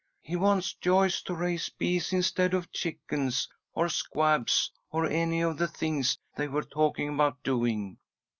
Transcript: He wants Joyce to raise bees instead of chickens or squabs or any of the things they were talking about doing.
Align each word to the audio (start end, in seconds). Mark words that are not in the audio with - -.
He 0.23 0.35
wants 0.35 0.73
Joyce 0.73 1.21
to 1.21 1.35
raise 1.35 1.69
bees 1.69 2.11
instead 2.11 2.55
of 2.55 2.71
chickens 2.71 3.47
or 3.75 3.87
squabs 3.87 4.71
or 4.89 5.05
any 5.05 5.41
of 5.41 5.59
the 5.59 5.67
things 5.67 6.17
they 6.35 6.47
were 6.47 6.63
talking 6.63 7.09
about 7.09 7.43
doing. 7.43 7.99